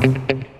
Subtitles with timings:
[0.00, 0.53] thank you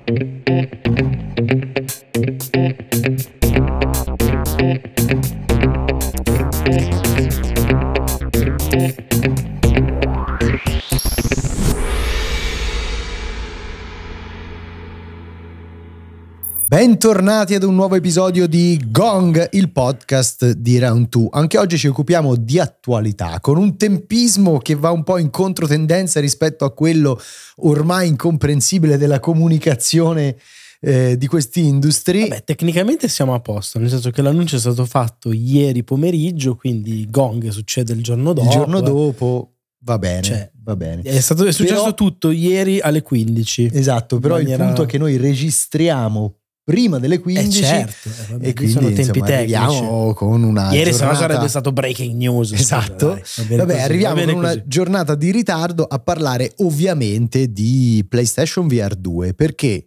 [16.87, 21.29] Bentornati ad un nuovo episodio di Gong, il podcast di Round 2.
[21.31, 26.21] Anche oggi ci occupiamo di attualità con un tempismo che va un po' in controtendenza
[26.21, 27.19] rispetto a quello
[27.63, 30.37] ormai incomprensibile della comunicazione
[30.81, 32.29] eh, di questi industri.
[32.29, 37.09] Beh, tecnicamente siamo a posto, nel senso che l'annuncio è stato fatto ieri pomeriggio, quindi
[37.09, 38.47] Gong succede il giorno dopo.
[38.47, 41.01] Il giorno dopo va bene, cioè, va bene.
[41.01, 43.71] È, stato, è successo però, tutto ieri alle 15.
[43.73, 44.63] Esatto, però maniera...
[44.63, 48.09] il punto è che noi registriamo prima delle 15 eh certo,
[48.41, 51.15] eh, e quindi sono tempi insomma, tecnici con una ieri giornata...
[51.17, 53.21] sarebbe stato breaking news esatto.
[53.37, 59.35] vabbè, vabbè arriviamo con una giornata di ritardo a parlare ovviamente di PlayStation VR 2
[59.35, 59.85] perché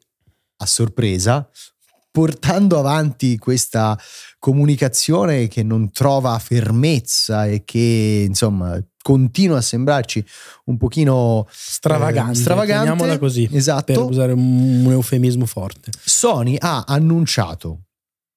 [0.57, 1.49] a sorpresa
[2.11, 3.97] portando avanti questa
[4.37, 10.21] comunicazione che non trova fermezza e che insomma continua a sembrarci
[10.65, 13.17] un pochino stravagante, eh, stravagante.
[13.17, 13.93] così, esatto.
[13.93, 15.91] per usare un, un eufemismo forte.
[16.03, 17.83] Sony ha annunciato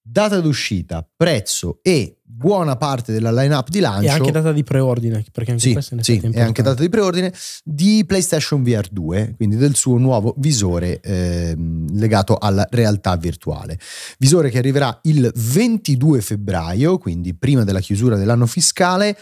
[0.01, 4.07] data d'uscita, prezzo e buona parte della line-up di lancio.
[4.07, 6.89] E anche data di preordine, perché anche sì, questo è sì, e anche data di
[6.89, 7.33] preordine
[7.65, 11.53] di PlayStation VR 2, quindi del suo nuovo visore eh,
[11.95, 13.77] legato alla realtà virtuale.
[14.19, 19.17] Visore che arriverà il 22 febbraio, quindi prima della chiusura dell'anno fiscale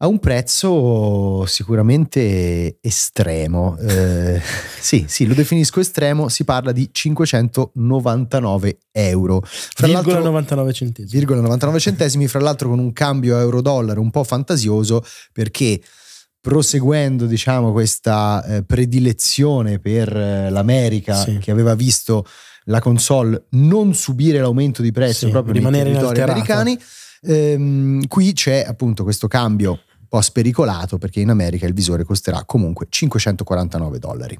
[0.00, 3.76] a un prezzo sicuramente estremo.
[3.78, 4.40] Eh,
[4.80, 9.42] sì, sì, lo definisco estremo, si parla di 599 euro.
[9.44, 11.24] Fra virgola 99 centesimi.
[11.24, 15.80] 99 centesimi, fra l'altro con un cambio euro-dollaro un po' fantasioso perché
[16.40, 21.38] proseguendo diciamo questa eh, predilezione per eh, l'America sì.
[21.38, 22.24] che aveva visto
[22.66, 26.78] la console non subire l'aumento di prezzo sì, proprio nei territori americani
[27.22, 32.86] ehm, qui c'è appunto questo cambio po' spericolato perché in America il visore costerà comunque
[32.88, 34.38] 549 dollari.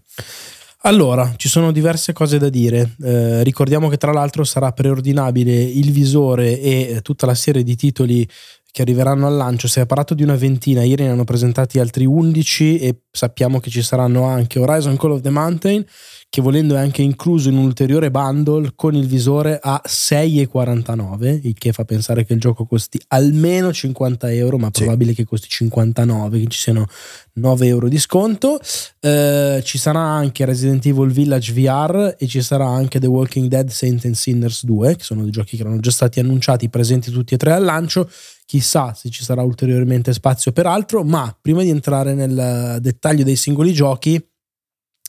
[0.82, 2.94] Allora, ci sono diverse cose da dire.
[3.02, 8.28] Eh, ricordiamo che tra l'altro sarà preordinabile il visore e tutta la serie di titoli
[8.70, 9.66] che arriveranno al lancio.
[9.66, 13.70] Si è parlato di una ventina, ieri ne hanno presentati altri 11 e sappiamo che
[13.70, 15.84] ci saranno anche Horizon Call of the Mountain,
[16.30, 21.54] che volendo è anche incluso in un ulteriore bundle con il visore a 6,49, il
[21.54, 26.40] che fa pensare che il gioco costi almeno 50 euro, ma probabile che costi 59,
[26.40, 26.86] che ci siano
[27.32, 28.60] 9 euro di sconto.
[29.00, 33.70] Eh, ci sarà anche Resident Evil Village VR e ci sarà anche The Walking Dead
[33.70, 37.34] Saint and Sinners 2, che sono dei giochi che erano già stati annunciati, presenti tutti
[37.34, 38.08] e tre al lancio.
[38.48, 43.36] Chissà se ci sarà ulteriormente spazio per altro, ma prima di entrare nel dettaglio dei
[43.36, 44.14] singoli giochi,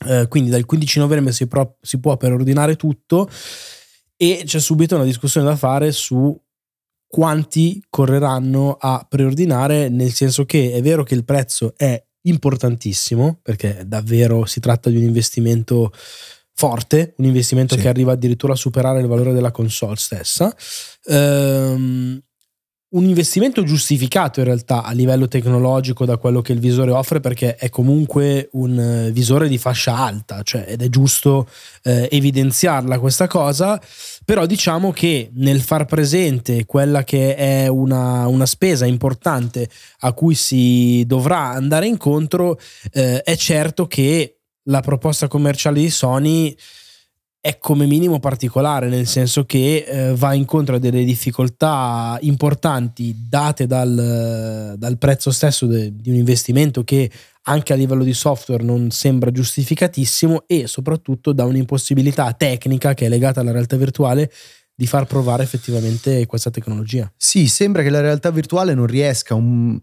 [0.06, 3.30] eh, quindi dal 15 novembre si, pro- si può preordinare tutto
[4.14, 6.38] e c'è subito una discussione da fare su
[7.06, 13.84] quanti correranno a preordinare, nel senso che è vero che il prezzo è importantissimo, perché
[13.86, 15.94] davvero si tratta di un investimento
[16.52, 17.80] forte, un investimento sì.
[17.80, 20.54] che arriva addirittura a superare il valore della console stessa.
[21.06, 22.22] Ehm,
[22.90, 27.54] un investimento giustificato in realtà a livello tecnologico da quello che il visore offre perché
[27.54, 31.48] è comunque un eh, visore di fascia alta cioè, ed è giusto
[31.84, 33.80] eh, evidenziarla questa cosa.
[34.24, 39.68] Però diciamo che nel far presente quella che è una, una spesa importante
[40.00, 42.58] a cui si dovrà andare incontro
[42.92, 46.56] eh, è certo che la proposta commerciale di Sony
[47.42, 53.66] è come minimo particolare, nel senso che eh, va incontro a delle difficoltà importanti date
[53.66, 57.10] dal, dal prezzo stesso de, di un investimento che
[57.44, 63.08] anche a livello di software non sembra giustificatissimo e soprattutto da un'impossibilità tecnica che è
[63.08, 64.30] legata alla realtà virtuale
[64.74, 67.10] di far provare effettivamente questa tecnologia.
[67.16, 69.78] Sì, sembra che la realtà virtuale non riesca un,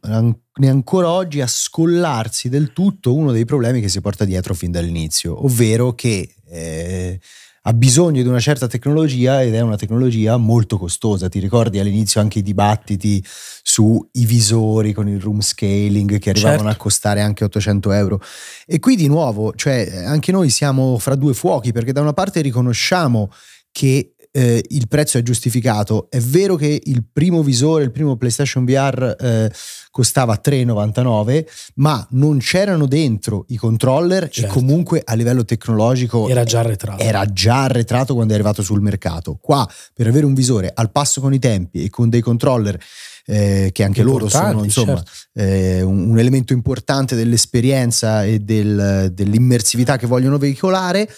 [0.55, 5.43] neanche oggi a scollarsi del tutto uno dei problemi che si porta dietro fin dall'inizio,
[5.43, 7.19] ovvero che eh,
[7.67, 11.27] ha bisogno di una certa tecnologia ed è una tecnologia molto costosa.
[11.27, 16.73] Ti ricordi all'inizio anche i dibattiti sui visori con il room scaling che arrivavano certo.
[16.73, 18.21] a costare anche 800 euro.
[18.65, 22.39] E qui di nuovo, cioè, anche noi siamo fra due fuochi perché da una parte
[22.39, 23.29] riconosciamo
[23.69, 26.07] che eh, il prezzo è giustificato.
[26.11, 29.51] È vero che il primo visore, il primo PlayStation VR eh,
[29.89, 31.45] costava 3,99,
[31.75, 34.51] ma non c'erano dentro i controller certo.
[34.51, 37.01] e comunque a livello tecnologico era già arretrato.
[37.01, 39.39] Era già arretrato quando è arrivato sul mercato.
[39.41, 42.79] Qua per avere un visore al passo con i tempi e con dei controller
[43.25, 45.11] eh, che anche loro sono insomma, certo.
[45.33, 51.09] eh, un, un, elemento importante dell'esperienza e del, dell'immersività che vogliono veicolare,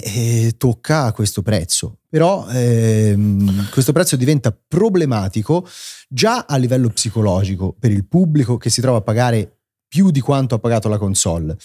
[0.00, 1.98] eh, tocca a questo prezzo.
[2.08, 5.66] Però ehm, questo prezzo diventa problematico
[6.08, 9.58] già a livello psicologico per il pubblico che si trova a pagare
[9.88, 11.56] più di quanto ha pagato la console.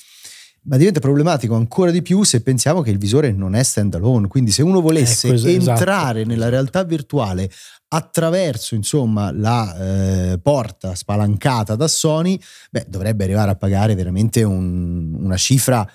[0.64, 4.28] Ma diventa problematico ancora di più se pensiamo che il visore non è standalone.
[4.28, 6.34] Quindi, se uno volesse Ecco, es- entrare esatto.
[6.34, 7.50] nella realtà virtuale
[7.90, 12.38] attraverso insomma la eh, porta spalancata da Sony,
[12.70, 15.90] beh, dovrebbe arrivare a pagare veramente un- una cifra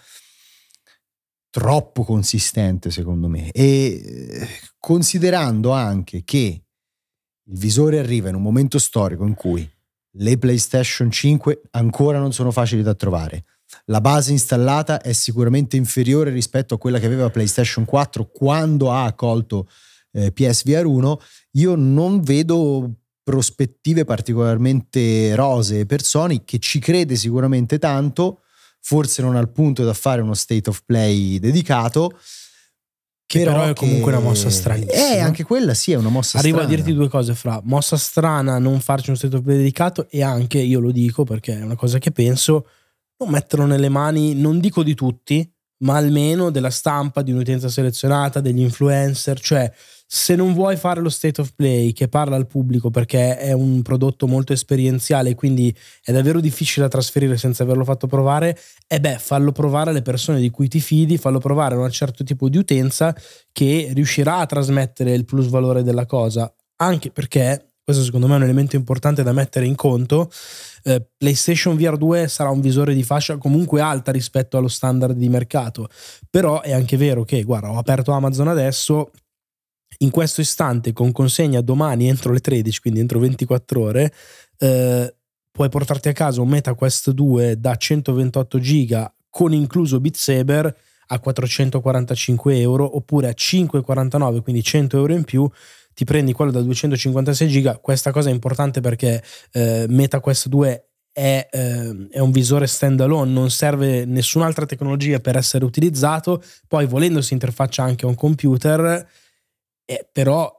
[1.53, 6.63] troppo consistente secondo me e eh, considerando anche che
[7.45, 9.71] il visore arriva in un momento storico in cui
[10.17, 13.45] le PlayStation 5 ancora non sono facili da trovare.
[13.87, 19.05] La base installata è sicuramente inferiore rispetto a quella che aveva PlayStation 4 quando ha
[19.05, 19.69] accolto
[20.13, 21.21] eh, PSVR 1.
[21.53, 28.42] Io non vedo prospettive particolarmente rosee per Sony che ci crede sicuramente tanto,
[28.83, 32.19] forse non al punto da fare uno state of play dedicato.
[33.25, 35.15] Che però è comunque una mossa stranissima.
[35.15, 36.73] Eh, anche quella sì, è una mossa Arrivo strana.
[36.73, 40.23] a dirti due cose fra mossa strana non farci uno state of play dedicato e
[40.23, 42.67] anche, io lo dico perché è una cosa che penso,
[43.19, 45.51] non metterlo nelle mani, non dico di tutti,
[45.83, 49.73] ma almeno della stampa, di un'utenza selezionata, degli influencer, cioè
[50.15, 53.81] se non vuoi fare lo state of play che parla al pubblico perché è un
[53.81, 55.75] prodotto molto esperienziale, quindi
[56.05, 60.39] è davvero difficile da trasferire senza averlo fatto provare, e beh, fallo provare alle persone
[60.39, 63.17] di cui ti fidi, fallo provare a un certo tipo di utenza
[63.53, 68.37] che riuscirà a trasmettere il plus valore della cosa, anche perché questo secondo me è
[68.37, 70.31] un elemento importante da mettere in conto.
[70.85, 75.29] eh, PlayStation VR 2 sarà un visore di fascia comunque alta rispetto allo standard di
[75.29, 75.89] mercato,
[76.31, 79.11] però è anche vero che, guarda, ho aperto Amazon adesso,
[79.99, 84.13] in questo istante con consegna domani entro le 13, quindi entro 24 ore,
[84.59, 85.15] eh,
[85.51, 90.75] puoi portarti a casa un MetaQuest 2 da 128 giga con incluso Beat Saber
[91.09, 95.49] a 445 euro oppure a 5,49 quindi 100 euro in più
[95.95, 99.23] ti prendi quello da 256 giga questa cosa è importante perché
[99.53, 105.65] eh, MetaQuest 2 è, eh, è un visore standalone non serve nessun'altra tecnologia per essere
[105.65, 109.07] utilizzato poi volendo si interfaccia anche a un computer
[109.85, 110.51] eh, però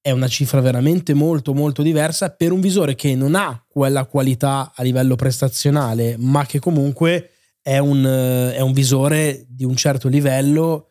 [0.00, 4.72] è una cifra veramente molto molto diversa per un visore che non ha quella qualità
[4.74, 7.30] a livello prestazionale ma che comunque
[7.64, 10.90] è un, è un visore di un certo livello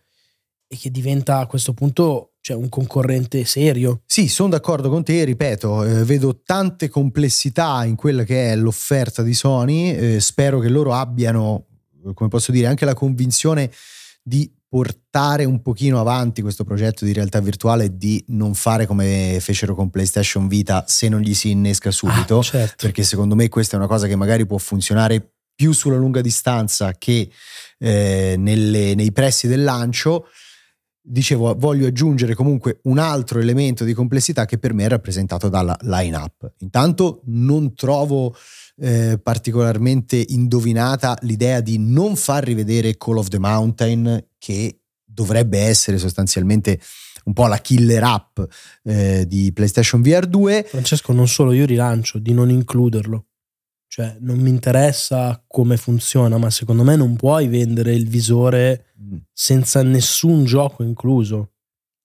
[0.67, 4.01] e che diventa a questo punto cioè, un concorrente serio.
[4.05, 9.23] Sì, sono d'accordo con te, ripeto, eh, vedo tante complessità in quella che è l'offerta
[9.23, 11.67] di Sony, eh, spero che loro abbiano,
[12.13, 13.71] come posso dire, anche la convinzione
[14.21, 19.37] di portare un pochino avanti questo progetto di realtà virtuale e di non fare come
[19.39, 22.75] fecero con PlayStation Vita se non gli si innesca subito, Ah, certo.
[22.81, 26.91] perché secondo me questa è una cosa che magari può funzionare più sulla lunga distanza
[26.97, 27.29] che
[27.79, 30.25] eh, nelle- nei pressi del lancio.
[31.05, 35.77] Dicevo, voglio aggiungere comunque un altro elemento di complessità che per me è rappresentato dalla
[35.81, 36.53] line-up.
[36.59, 38.33] Intanto non trovo
[38.77, 45.97] eh, particolarmente indovinata l'idea di non far rivedere Call of the Mountain, che dovrebbe essere
[45.97, 46.79] sostanzialmente
[47.25, 48.39] un po' la killer app
[48.83, 50.65] eh, di PlayStation VR 2.
[50.69, 53.25] Francesco, non solo io rilancio di non includerlo.
[53.95, 58.85] Cioè, non mi interessa come funziona, ma secondo me non puoi vendere il visore
[59.31, 61.51] senza nessun gioco incluso.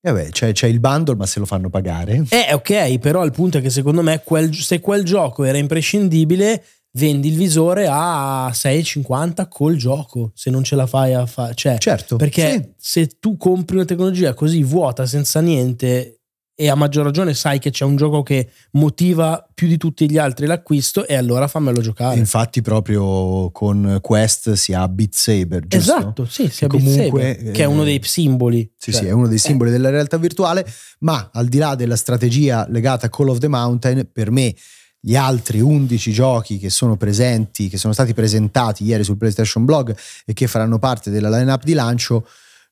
[0.02, 2.26] E vabbè, c'è, c'è il bundle, ma se lo fanno pagare.
[2.28, 6.62] Eh, ok, però il punto è che secondo me quel- se quel gioco era imprescindibile,
[6.98, 11.54] vendi il visore a 6,50 col gioco, se non ce la fai a fare.
[11.54, 13.06] Cioè, Certo, perché sì.
[13.06, 16.17] se tu compri una tecnologia così vuota, senza niente,
[16.60, 20.18] e a maggior ragione sai che c'è un gioco che motiva più di tutti gli
[20.18, 22.18] altri l'acquisto, e allora fammelo giocare.
[22.18, 25.96] Infatti, proprio con Quest si ha Beat Saber, giusto?
[25.96, 28.68] Esatto, sì, sia Beat comunque, Saber, che è uno eh, dei simboli.
[28.76, 30.66] Sì, Cioè, sì, è uno dei simboli della realtà virtuale,
[31.00, 34.52] ma al di là della strategia legata a Call of the Mountain, per me
[34.98, 39.96] gli altri 11 giochi che sono presenti, che sono stati presentati ieri sul PlayStation Blog
[40.26, 42.26] e che faranno parte della lineup di lancio,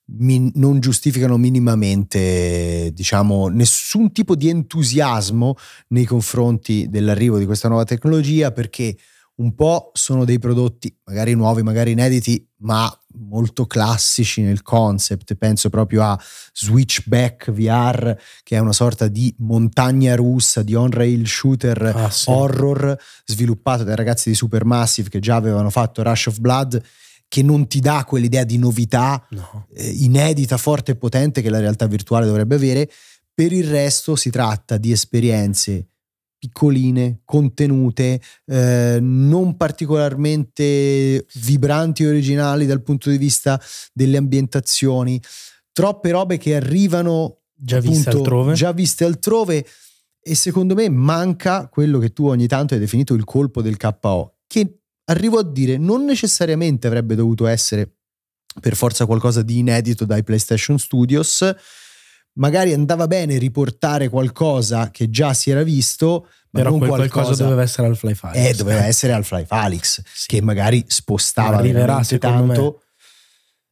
[0.08, 5.54] mi- non giustificano minimamente, diciamo, nessun tipo di entusiasmo
[5.88, 8.96] nei confronti dell'arrivo di questa nuova tecnologia perché
[9.36, 15.34] un po' sono dei prodotti magari nuovi, magari inediti, ma molto classici nel concept.
[15.34, 16.18] Penso proprio a
[16.54, 22.30] Switchback VR, che è una sorta di montagna russa, di on-rail shooter Ah, sì.
[22.30, 22.96] horror
[23.26, 26.82] sviluppato dai ragazzi di Supermassive che già avevano fatto Rush of Blood,
[27.36, 29.66] che non ti dà quell'idea di novità No.
[29.74, 32.90] eh, inedita, forte e potente che la realtà virtuale dovrebbe avere.
[33.34, 35.88] Per il resto si tratta di esperienze
[36.38, 43.60] piccoline, contenute, eh, non particolarmente vibranti e originali dal punto di vista
[43.92, 45.20] delle ambientazioni,
[45.72, 48.54] troppe robe che arrivano già viste altrove.
[48.54, 49.66] Già viste altrove
[50.22, 54.36] e secondo me manca quello che tu ogni tanto hai definito il colpo del KO,
[54.46, 57.96] che arrivo a dire non necessariamente avrebbe dovuto essere
[58.60, 61.54] per forza qualcosa di inedito dai PlayStation Studios,
[62.34, 67.42] magari andava bene riportare qualcosa che già si era visto, ma però quel qualcosa, qualcosa
[67.44, 68.46] doveva essere Half-Life Alyx.
[68.46, 70.26] Eh, doveva essere Half-Life Alyx, sì.
[70.28, 72.78] che magari spostava Arriverà, tanto.
[72.78, 72.84] Me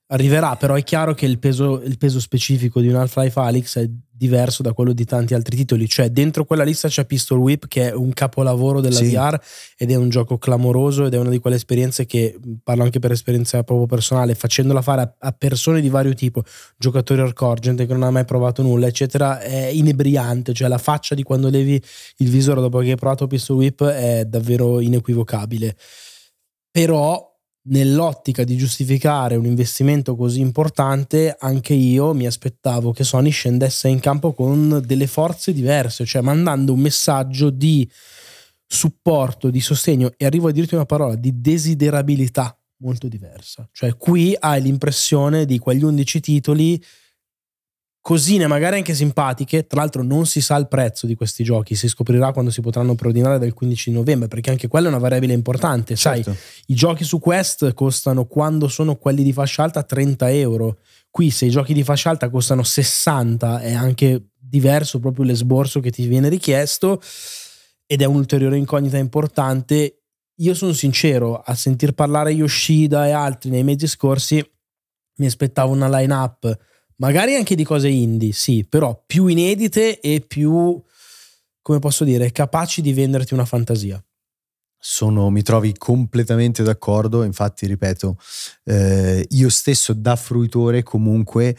[0.09, 3.89] Arriverà, però è chiaro che il peso, il peso specifico di un Half-Life Alyx è
[4.17, 5.89] diverso da quello di tanti altri titoli.
[5.89, 9.15] Cioè, dentro quella lista c'è Pistol Whip, che è un capolavoro della sì.
[9.15, 9.39] VR
[9.77, 13.13] ed è un gioco clamoroso ed è una di quelle esperienze che parlo anche per
[13.13, 16.43] esperienza proprio personale, facendola fare a, a persone di vario tipo,
[16.77, 20.53] giocatori hardcore, gente che non ha mai provato nulla, eccetera, è inebriante.
[20.53, 21.83] Cioè, la faccia di quando levi
[22.19, 25.75] il visore dopo che hai provato Pistol Whip è davvero inequivocabile.
[26.71, 27.34] Però
[27.67, 34.01] nell'ottica di giustificare un investimento così importante, anche io mi aspettavo che Sony scendesse in
[34.01, 37.89] campo con delle forze diverse, cioè mandando un messaggio di
[38.67, 43.69] supporto, di sostegno e arrivo a dirti una parola, di desiderabilità molto diversa.
[43.73, 46.83] Cioè qui hai l'impressione di quegli 11 titoli
[48.05, 51.89] cosine magari anche simpatiche, tra l'altro non si sa il prezzo di questi giochi, si
[51.89, 55.97] scoprirà quando si potranno preordinare dal 15 novembre, perché anche quella è una variabile importante,
[55.97, 56.31] certo.
[56.35, 61.31] sai, i giochi su Quest costano quando sono quelli di fascia alta 30 euro, qui
[61.31, 66.07] se i giochi di fascia alta costano 60 è anche diverso proprio l'esborso che ti
[66.07, 67.01] viene richiesto
[67.87, 70.03] ed è un'ulteriore incognita importante.
[70.41, 74.47] Io sono sincero, a sentir parlare Yoshida e altri nei mesi scorsi
[75.17, 80.81] mi aspettavo una line-up magari anche di cose indie, sì, però più inedite e più,
[81.63, 84.03] come posso dire, capaci di venderti una fantasia.
[84.79, 88.19] Sono, mi trovi completamente d'accordo, infatti ripeto,
[88.65, 91.57] eh, io stesso da fruitore comunque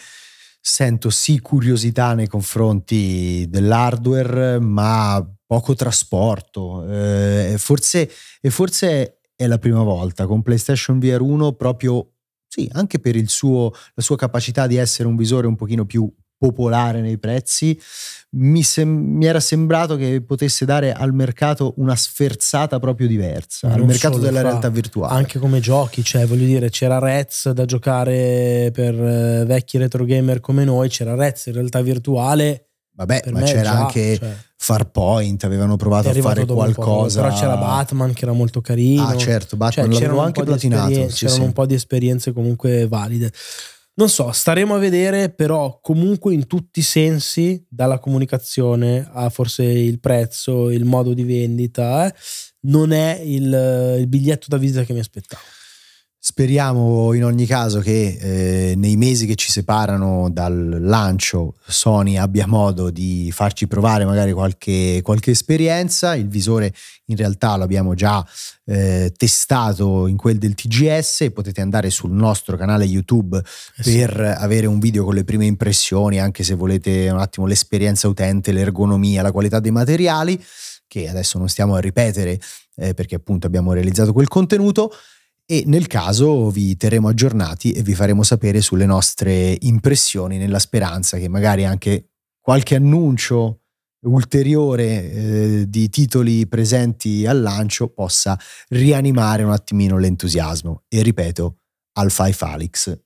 [0.62, 6.88] sento sì curiosità nei confronti dell'hardware, ma poco trasporto.
[6.88, 8.12] Eh, forse,
[8.42, 12.15] e forse è la prima volta con PlayStation VR 1 proprio
[12.56, 17.02] sì, anche per suo, la sua capacità di essere un visore un pochino più popolare
[17.02, 17.78] nei prezzi,
[18.38, 23.84] mi, sem- mi, era sembrato che potesse dare al mercato una sferzata proprio diversa, al
[23.86, 25.16] mercato della fa, realtà virtuale.
[25.16, 30.40] Anche come giochi, cioè voglio dire, c'era Rez da giocare per eh, vecchi retro gamer
[30.40, 32.70] come noi, c'era Rez in realtà virtuale.
[32.96, 37.22] Vabbè, ma c'era già, anche cioè, Farpoint, avevano provato a fare qualcosa.
[37.22, 39.06] Però c'era Batman che era molto carino.
[39.06, 41.10] Ah, certo, Batman cioè, l'avevo anche platinato.
[41.10, 41.46] Sì, c'erano sì.
[41.46, 43.32] un po' di esperienze comunque valide.
[43.98, 49.64] Non so, staremo a vedere, però comunque in tutti i sensi, dalla comunicazione a forse
[49.64, 52.14] il prezzo, il modo di vendita, eh,
[52.62, 55.42] non è il, il biglietto da visita che mi aspettavo.
[56.38, 62.46] Speriamo in ogni caso che eh, nei mesi che ci separano dal lancio Sony abbia
[62.46, 66.14] modo di farci provare magari qualche, qualche esperienza.
[66.14, 66.74] Il visore
[67.06, 68.22] in realtà l'abbiamo già
[68.66, 71.32] eh, testato in quel del TGS.
[71.32, 74.00] Potete andare sul nostro canale YouTube eh sì.
[74.00, 78.52] per avere un video con le prime impressioni, anche se volete un attimo l'esperienza utente,
[78.52, 80.44] l'ergonomia, la qualità dei materiali,
[80.86, 82.38] che adesso non stiamo a ripetere
[82.76, 84.92] eh, perché appunto abbiamo realizzato quel contenuto
[85.48, 91.18] e nel caso vi terremo aggiornati e vi faremo sapere sulle nostre impressioni nella speranza
[91.18, 92.10] che magari anche
[92.42, 93.62] qualche annuncio
[94.06, 100.84] ulteriore eh, di titoli presenti al lancio possa rianimare un attimino l'entusiasmo.
[100.88, 101.58] E ripeto
[101.94, 102.98] Alpha Alix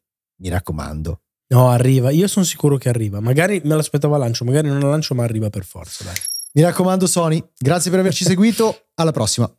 [0.41, 1.21] mi raccomando.
[1.51, 2.09] No arriva.
[2.11, 3.19] Io sono sicuro che arriva.
[3.19, 6.15] Magari me l'aspettavo al lancio magari non al lancio ma arriva per forza dai.
[6.53, 8.89] mi raccomando Sony grazie per averci seguito.
[8.95, 9.51] Alla prossima